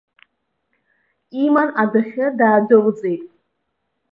[1.43, 3.21] Иман адәахьы даадәылҵит.